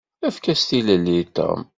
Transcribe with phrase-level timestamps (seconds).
[0.27, 1.59] Efk-as tilelli i Tom!